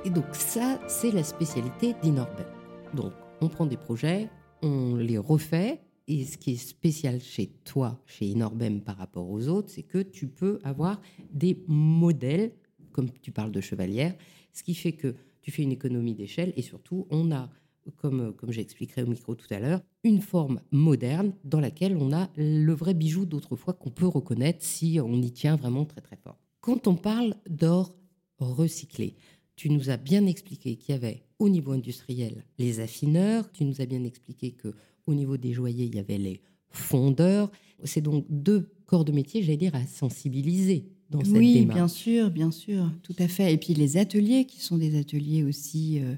[0.04, 2.46] Et donc ça, c'est la spécialité d'Inorbel.
[2.94, 4.28] Donc on prend des projets,
[4.62, 9.48] on les refait, et ce qui est spécial chez toi, chez Inorbem par rapport aux
[9.48, 11.00] autres, c'est que tu peux avoir
[11.32, 12.52] des modèles,
[12.92, 14.14] comme tu parles de chevalière,
[14.52, 17.50] ce qui fait que tu fais une économie d'échelle et surtout, on a,
[17.96, 22.30] comme, comme j'expliquerai au micro tout à l'heure, une forme moderne dans laquelle on a
[22.36, 26.38] le vrai bijou d'autrefois qu'on peut reconnaître si on y tient vraiment très très fort.
[26.60, 27.94] Quand on parle d'or
[28.38, 29.16] recyclé,
[29.56, 33.80] tu nous as bien expliqué qu'il y avait au niveau industriel les affineurs, tu nous
[33.80, 34.74] as bien expliqué que
[35.06, 36.40] au niveau des joailliers, il y avait les
[36.70, 37.50] fondeurs.
[37.84, 41.68] C'est donc deux corps de métier, j'allais dire, à sensibiliser dans cette oui, démarche.
[41.68, 43.52] Oui, bien sûr, bien sûr, tout à fait.
[43.52, 46.14] Et puis les ateliers, qui sont des ateliers aussi euh,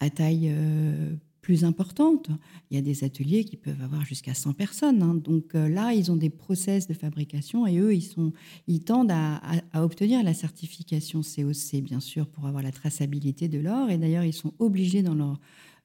[0.00, 2.28] à taille euh, plus importante.
[2.70, 5.02] Il y a des ateliers qui peuvent avoir jusqu'à 100 personnes.
[5.02, 5.14] Hein.
[5.14, 8.32] Donc euh, là, ils ont des process de fabrication et eux, ils, sont,
[8.66, 9.40] ils tendent à,
[9.72, 13.90] à obtenir la certification COC, bien sûr, pour avoir la traçabilité de l'or.
[13.90, 15.38] Et d'ailleurs, ils sont obligés dans leur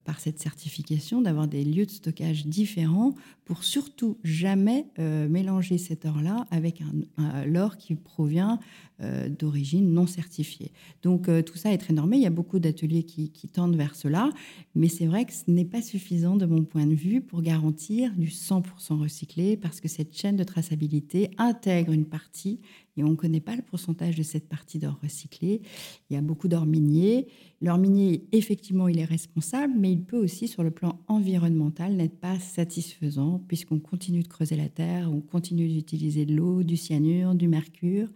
[0.04, 3.14] par cette certification d'avoir des lieux de stockage différents
[3.46, 6.82] pour surtout jamais euh, mélanger cet or-là avec
[7.18, 8.60] un, l'or qui provient
[9.02, 10.72] euh, d'origine non certifiée.
[11.04, 12.18] Donc euh, tout ça est très normé.
[12.18, 14.30] Il y a beaucoup d'ateliers qui, qui, tendent vers cela,
[14.74, 18.14] mais c'est vrai que ce n'est pas suffisant de mon point de vue pour garantir
[18.16, 18.64] du 100%
[19.00, 22.60] recyclé parce que cette chaîne de traçabilité intègre une partie
[22.98, 25.62] et on ne connaît pas le pourcentage de cette partie d'or recyclé.
[26.10, 27.28] Il y a beaucoup d'or minier.
[27.62, 32.20] L'or minier, effectivement, il est responsable, mais il peut aussi, sur le plan environnemental, n'être
[32.20, 37.36] pas satisfaisant, puisqu'on continue de creuser la terre, on continue d'utiliser de l'eau, du cyanure,
[37.36, 38.10] du mercure,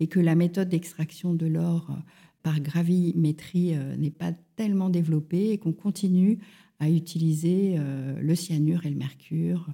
[0.00, 1.94] et que la méthode d'extraction de l'or euh,
[2.42, 6.38] par gravimétrie euh, n'est pas tellement développée, et qu'on continue
[6.80, 9.68] à utiliser euh, le cyanure et le mercure.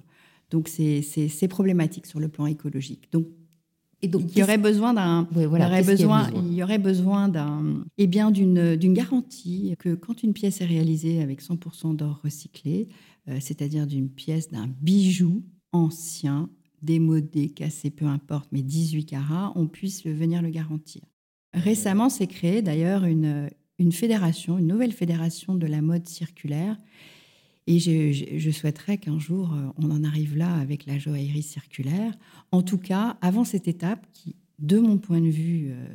[0.49, 3.11] Donc c'est problématique sur le plan écologique.
[3.11, 3.27] Donc
[4.03, 7.83] donc, il y aurait besoin d'un, il, y aurait besoin, il y aurait besoin d'un,
[7.97, 12.87] eh bien, d'une, d'une garantie que quand une pièce est réalisée avec 100% d'or recyclé,
[13.27, 16.49] euh, c'est-à-dire d'une pièce d'un bijou ancien,
[16.81, 21.01] démodé, cassé, peu importe, mais 18 carats, on puisse venir le garantir.
[21.53, 26.77] Récemment, s'est créée d'ailleurs une, une fédération, une nouvelle fédération de la mode circulaire
[27.67, 32.13] et je, souhaiterais qu'un jour, euh, on en arrive là avec la joaillerie circulaire.
[32.51, 35.85] En tout cas, avant cette étape, qui, de mon point de vue, euh,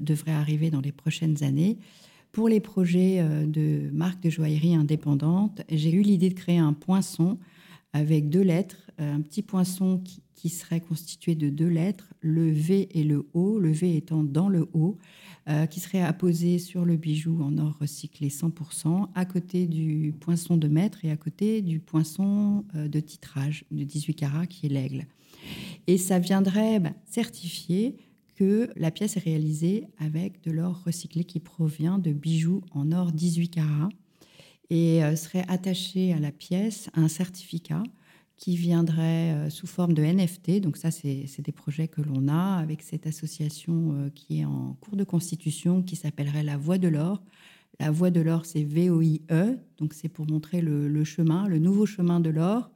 [0.00, 1.78] devrait arriver dans les prochaines années,
[2.32, 6.72] pour les projets euh, de marques de joaillerie indépendantes, j'ai eu l'idée de créer un
[6.72, 7.38] poinçon
[7.92, 12.88] avec deux lettres, un petit poinçon qui, qui serait constitué de deux lettres, le V
[12.92, 14.96] et le O, le V étant dans le O,
[15.50, 20.56] euh, qui serait apposé sur le bijou en or recyclé 100%, à côté du poinçon
[20.56, 24.68] de maître et à côté du poinçon euh, de titrage de 18 carats qui est
[24.68, 25.06] l'aigle.
[25.88, 27.96] Et ça viendrait bah, certifier
[28.36, 33.10] que la pièce est réalisée avec de l'or recyclé qui provient de bijoux en or
[33.10, 33.88] 18 carats
[34.70, 37.82] et euh, serait attaché à la pièce un certificat
[38.40, 40.60] qui viendrait euh, sous forme de NFT.
[40.60, 44.76] Donc ça, c'est des projets que l'on a avec cette association euh, qui est en
[44.80, 47.22] cours de constitution, qui s'appellerait La Voie de l'Or.
[47.78, 52.18] La Voie de l'Or, c'est V-O-I-E, donc c'est pour montrer le, chemin, le nouveau chemin
[52.18, 52.70] de l'or.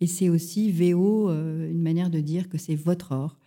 [0.00, 3.38] Et c'est aussi VO, euh, une manière de dire que c'est votre or.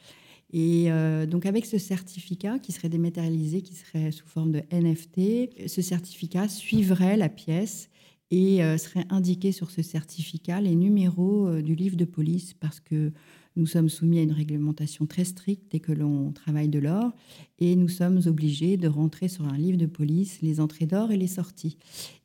[0.53, 0.89] Et
[1.27, 6.47] donc avec ce certificat qui serait dématérialisé, qui serait sous forme de NFT, ce certificat
[6.47, 7.89] suivrait la pièce
[8.35, 12.81] et euh, serait indiqué sur ce certificat les numéros euh, du livre de police parce
[12.81, 13.13] que
[13.55, 17.13] nous sommes soumis à une réglementation très stricte dès que l'on travaille de l'or
[17.59, 21.17] et nous sommes obligés de rentrer sur un livre de police les entrées d'or et
[21.17, 21.77] les sorties.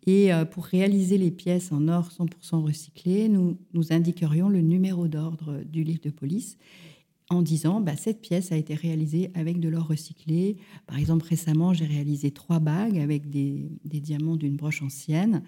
[0.05, 5.07] Et euh, pour réaliser les pièces en or 100% recyclé, nous, nous indiquerions le numéro
[5.07, 6.59] d'ordre du livre de police
[7.29, 10.57] en disant bah, cette pièce a été réalisée avec de l'or recyclé.
[10.88, 15.44] Par exemple, récemment, j'ai réalisé trois bagues avec des diamants d'une broche ancienne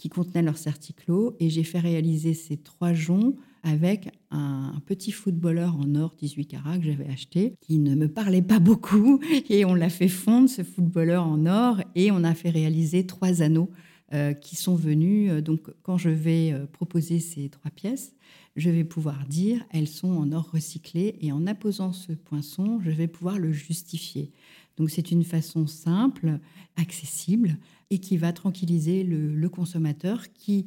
[0.00, 5.76] qui contenaient leur certiclo et j'ai fait réaliser ces trois joncs avec un, petit footballeur
[5.76, 9.74] en or 18 carats que j'avais acheté, qui ne me parlait pas beaucoup, et on
[9.74, 13.70] l'a fait fondre, ce footballeur en or, et on a fait réaliser trois anneaux
[14.14, 15.30] euh, qui sont venus.
[15.30, 18.14] Euh, donc, quand je vais euh, proposer ces trois pièces,
[18.56, 22.90] je vais pouvoir dire elles sont en or recyclé, et en apposant ce poinçon, je
[22.90, 24.32] vais pouvoir le justifier.
[24.76, 26.38] Donc, c'est une façon simple,
[26.76, 27.58] accessible,
[27.90, 30.66] et qui va tranquilliser le, consommateur qui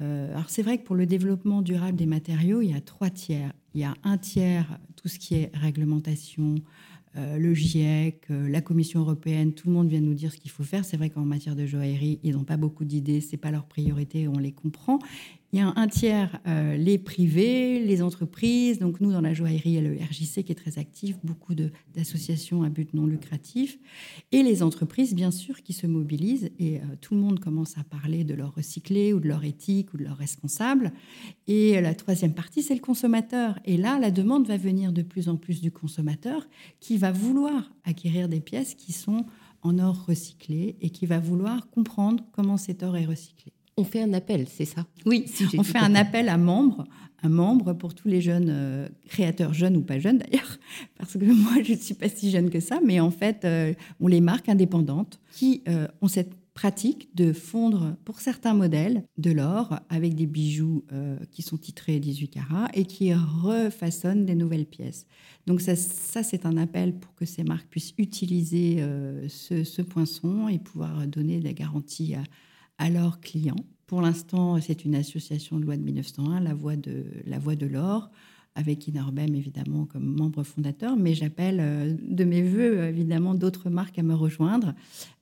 [0.00, 3.10] Euh, alors c'est vrai que pour le développement durable des matériaux, il y a trois
[3.10, 3.52] tiers.
[3.74, 6.56] Il y a un tiers, tout ce qui est réglementation,
[7.16, 10.50] euh, le GIEC, euh, la Commission européenne, tout le monde vient nous dire ce qu'il
[10.50, 10.84] faut faire.
[10.84, 14.26] C'est vrai qu'en matière de joaillerie, ils n'ont pas beaucoup d'idées, c'est pas leur priorité,
[14.26, 14.98] on les comprend.
[15.54, 18.80] Il y a un tiers, euh, les privés, les entreprises.
[18.80, 21.54] Donc nous, dans la joaillerie, il y a le RJC qui est très actif, beaucoup
[21.54, 23.78] d'associations à but non lucratif.
[24.32, 26.50] Et les entreprises, bien sûr, qui se mobilisent.
[26.58, 29.96] Et tout le monde commence à parler de leur recyclé ou de leur éthique ou
[29.96, 30.92] de leur responsable.
[31.46, 33.56] Et la troisième partie, c'est le consommateur.
[33.64, 36.48] Et là, la demande va venir de plus en plus du consommateur
[36.80, 39.24] qui va vouloir acquérir des pièces qui sont
[39.62, 43.52] en or recyclé et qui va vouloir comprendre comment cet or est recyclé.
[43.76, 44.86] On fait un appel, c'est ça?
[45.04, 45.26] Oui,
[45.58, 46.84] on fait un appel à membres,
[47.22, 50.58] un membre pour tous les jeunes euh, créateurs, jeunes ou pas jeunes d'ailleurs,
[50.98, 53.74] parce que moi je ne suis pas si jeune que ça, mais en fait euh,
[54.00, 59.32] on les marques indépendantes qui euh, ont cette pratique de fondre pour certains modèles de
[59.32, 64.64] l'or avec des bijoux euh, qui sont titrés 18 carats et qui refaçonnent des nouvelles
[64.64, 65.06] pièces.
[65.46, 70.58] Donc ça, c'est un appel pour que ces marques puissent utiliser euh, ce, poinçon et
[70.58, 72.22] pouvoir donner des garanties à,
[72.90, 73.64] leurs clients.
[73.86, 78.10] Pour l'instant, c'est une association de loi de 1901, la Voix de l'or
[78.56, 83.98] avec Inorbem évidemment comme membre fondateur, mais j'appelle euh, de mes voeux évidemment d'autres marques
[83.98, 84.74] à me rejoindre.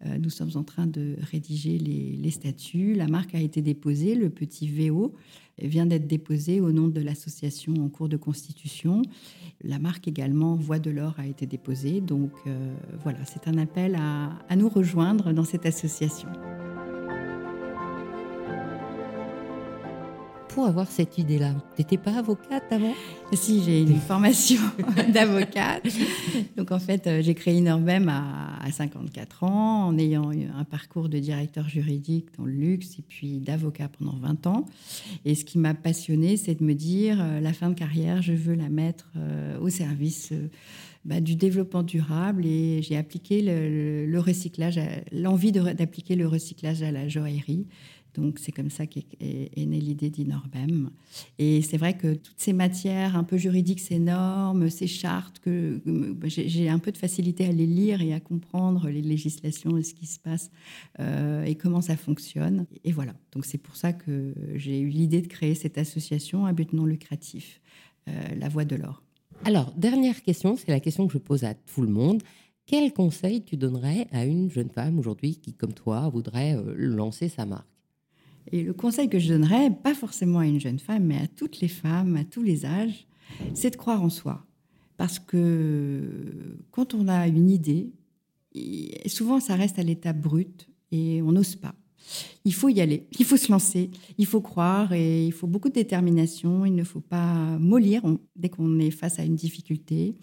[0.04, 2.94] Euh, nous sommes en train de rédiger les, statuts.
[2.94, 5.14] La marque a été déposée, le petit VO
[5.58, 9.02] vient d'être déposé au nom de l'association en cours de constitution.
[9.62, 12.00] La marque également Voix de l'Or a été déposée.
[12.00, 16.28] Donc euh, voilà, c'est un appel à nous rejoindre dans cette association.
[20.54, 22.94] Pour avoir cette idée-là T'étais pas avocate avant?
[23.32, 24.60] Si, j'ai une formation
[25.12, 25.86] d'avocate.
[26.56, 30.64] Donc en fait, euh, j'ai créé Inorbem à, à 54 ans en ayant eu un
[30.64, 34.66] parcours de directeur juridique dans le luxe et puis d'avocat pendant 20 ans.
[35.24, 38.32] Et ce qui m'a passionné, c'est de me dire, euh, la fin de carrière, je
[38.32, 40.32] veux la mettre euh, au service.
[41.04, 44.78] Bah, du développement durable et j'ai appliqué le, recyclage,
[45.10, 47.66] l'envie d'appliquer le recyclage à la joaillerie.
[48.14, 50.90] Donc c'est comme ça qu'est est, née l'idée d'Inorbem.
[51.38, 55.80] Et c'est vrai que toutes ces matières un peu juridiques, ces normes, ces chartes, que,
[56.24, 59.94] j'ai un peu de facilité à les lire et à comprendre les législations et ce
[59.94, 60.50] qui se passe
[61.00, 62.66] euh, et comment ça fonctionne.
[62.84, 66.52] Et voilà, donc c'est pour ça que j'ai eu l'idée de créer cette association à
[66.52, 67.60] but non lucratif,
[68.08, 69.02] euh, La Voix de l'Or.
[69.44, 72.22] Alors, dernière question, c'est la question que je pose à tout le monde.
[72.66, 77.28] Quel conseil tu donnerais à une jeune femme aujourd'hui qui, comme toi, voudrait euh, lancer
[77.28, 77.71] sa marque?
[78.50, 81.60] Et le conseil que je donnerais, pas forcément à une jeune femme, mais à toutes
[81.60, 83.06] les femmes, à tous les âges,
[83.54, 84.44] c'est de croire en soi.
[84.96, 86.02] Parce que
[86.70, 87.90] quand on a une idée,
[89.06, 91.74] souvent ça reste à l'état brut et on n'ose pas.
[92.44, 95.68] Il faut y aller, il faut se lancer, il faut croire et il faut beaucoup
[95.68, 96.66] de détermination.
[96.66, 98.02] Il ne faut pas mollir
[98.36, 100.14] dès qu'on est face à une difficulté.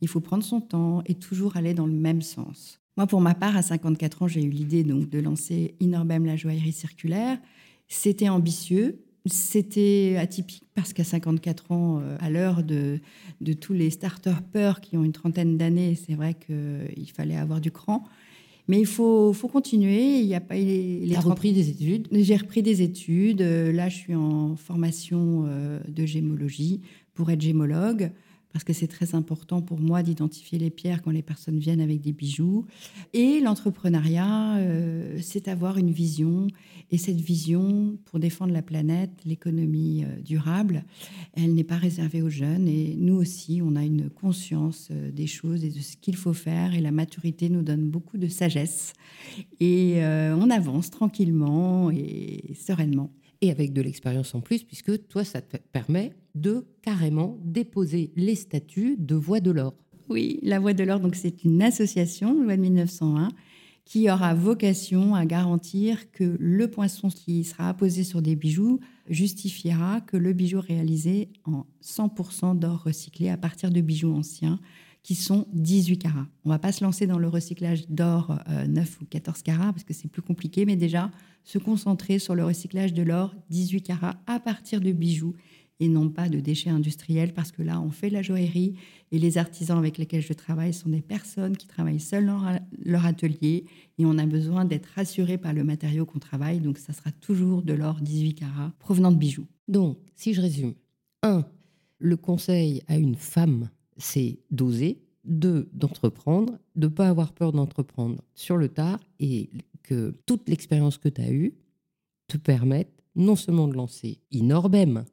[0.00, 2.80] Il faut prendre son temps et toujours aller dans le même sens.
[2.96, 6.34] Moi, pour ma part, à 54 ans, j'ai eu l'idée donc de lancer Inorbem, la
[6.34, 7.38] joaillerie circulaire.
[7.88, 13.00] C'était ambitieux, c'était atypique parce qu'à 54 ans, euh, à l'heure de,
[13.40, 17.60] de, tous les starters peurs qui ont une trentaine d'années, c'est vrai qu'il fallait avoir
[17.60, 18.04] du cran.
[18.68, 20.18] Mais il faut, faut continuer.
[20.18, 21.00] Il y a pas les.
[21.00, 22.06] les repris des études?
[22.12, 23.40] J'ai repris des études.
[23.40, 26.82] Là, je suis en formation euh, de gémologie
[27.14, 28.10] pour être gémologue
[28.52, 32.00] parce que c'est très important pour moi d'identifier les pierres quand les personnes viennent avec
[32.00, 32.64] des bijoux.
[33.12, 36.46] Et l'entrepreneuriat, euh, c'est avoir une vision.
[36.90, 40.84] Et cette vision, pour défendre la planète, l'économie euh, durable,
[41.34, 42.66] elle n'est pas réservée aux jeunes.
[42.68, 46.32] Et nous aussi, on a une conscience euh, des choses et de ce qu'il faut
[46.32, 46.74] faire.
[46.74, 48.94] Et la maturité nous donne beaucoup de sagesse.
[49.60, 55.40] Et on avance tranquillement et sereinement et avec de l'expérience en plus, puisque toi, ça
[55.40, 59.74] te permet de carrément déposer les statuts de Voix de l'Or.
[60.08, 63.28] Oui, la Voix de l'Or, donc c'est une association, loi de 1901,
[63.84, 70.02] qui aura vocation à garantir que le poinçon qui sera apposé sur des bijoux justifiera
[70.02, 74.60] que le bijou réalisé en 100% d'or recyclé à partir de bijoux anciens
[75.08, 76.26] qui sont 18 carats.
[76.44, 79.82] On va pas se lancer dans le recyclage d'or 9 euh, ou 14 carats parce
[79.82, 81.10] que c'est plus compliqué, mais déjà
[81.44, 85.34] se concentrer sur le recyclage de l'or 18 carats à partir de bijoux
[85.80, 88.74] et non pas de déchets industriels parce que là, on fait la joaillerie
[89.10, 92.42] et les artisans avec lesquels je travaille sont des personnes qui travaillent seuls dans
[92.84, 93.64] leur atelier
[93.96, 96.60] et on a besoin d'être rassurés par le matériau qu'on travaille.
[96.60, 99.46] Donc, ça sera toujours de l'or 18 carats provenant de bijoux.
[99.68, 100.74] Donc, si je résume,
[101.22, 101.46] 1.
[101.98, 108.22] Le conseil à une femme c'est d'oser, deux, d'entreprendre, de ne pas avoir peur d'entreprendre
[108.34, 109.50] sur le tard et
[109.82, 111.54] que toute l'expérience que tu as eue
[112.28, 115.04] te permette non seulement de lancer Inorbem,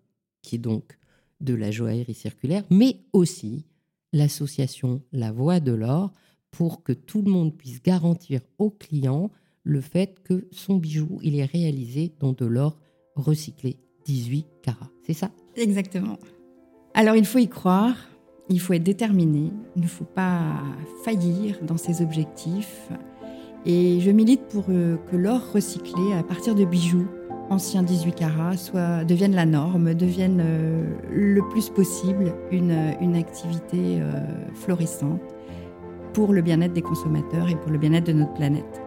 [0.41, 0.97] qui est donc
[1.41, 3.65] de la joaillerie circulaire, mais aussi
[4.13, 6.13] l'association La Voix de l'Or
[6.51, 9.31] pour que tout le monde puisse garantir au client
[9.63, 12.77] le fait que son bijou, il est réalisé dans de l'or
[13.15, 14.91] recyclé 18 carats.
[15.03, 15.31] C'est ça?
[15.55, 16.17] Exactement.
[16.93, 17.97] Alors il faut y croire,
[18.49, 20.41] il faut être déterminé, il ne faut pas
[21.03, 22.89] faillir dans ses objectifs.
[23.65, 27.07] Et je milite pour euh, que l'or recyclé à partir de bijoux
[27.49, 34.11] anciens 18 carats soit, devienne la norme, devienne euh, le plus possible une, activité euh,
[34.53, 35.21] florissante
[36.13, 38.81] pour le bien-être des consommateurs et pour le bien-être de notre planète.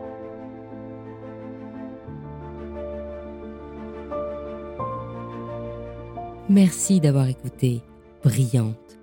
[6.48, 7.82] Merci d'avoir écouté
[8.24, 8.97] Brillante.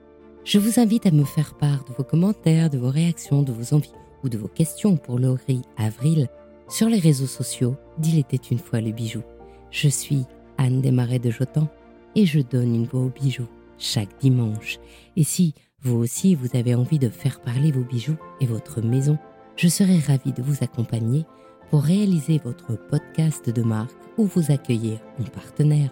[0.46, 3.74] Je vous invite à me faire part de vos commentaires, de vos réactions, de vos
[3.74, 6.28] envies ou de vos questions pour Laurie Avril
[6.70, 9.24] sur les réseaux sociaux d'Il était une fois le bijou.
[9.72, 10.24] Je suis
[10.60, 11.68] Anne Desmarais de Jotan
[12.14, 13.48] et je donne une voix aux bijoux
[13.80, 14.78] chaque dimanche.
[15.16, 19.18] Et si vous aussi vous avez envie de faire parler vos bijoux et votre maison,
[19.56, 21.26] je serai ravie de vous accompagner
[21.72, 25.90] pour réaliser votre podcast de marque ou vous accueillir en partenaire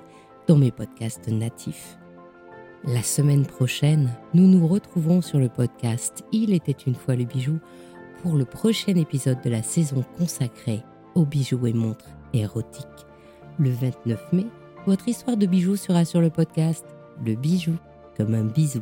[0.47, 1.97] dans mes podcasts natifs.
[2.85, 7.59] La semaine prochaine, nous nous retrouvons sur le podcast Il était une fois le bijou
[8.21, 10.83] pour le prochain épisode de la saison consacrée
[11.15, 12.85] aux bijoux et montres érotiques.
[13.57, 14.47] Le 29 mai,
[14.85, 16.85] votre histoire de bijoux sera sur le podcast
[17.25, 17.77] Le bijou
[18.17, 18.81] comme un bisou.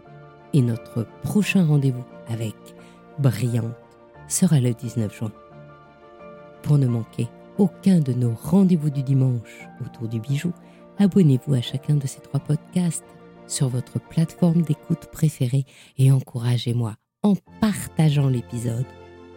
[0.54, 2.56] Et notre prochain rendez-vous avec
[3.20, 3.76] Brillante
[4.28, 5.32] sera le 19 juin.
[6.64, 7.28] Pour ne manquer
[7.60, 10.54] aucun de nos rendez-vous du dimanche autour du bijou,
[10.98, 13.06] abonnez-vous à chacun de ces trois podcasts
[13.52, 15.66] sur votre plateforme d'écoute préférée
[15.98, 18.86] et encouragez-moi en partageant l'épisode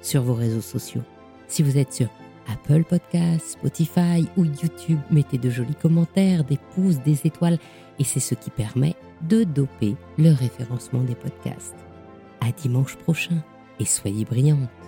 [0.01, 1.03] sur vos réseaux sociaux.
[1.49, 2.09] Si vous êtes sur
[2.47, 7.59] Apple Podcasts, Spotify ou YouTube, mettez de jolis commentaires, des pouces, des étoiles
[7.99, 11.75] et c'est ce qui permet de doper le référencement des podcasts.
[12.41, 13.43] À dimanche prochain
[13.81, 14.84] et soyez brillantes.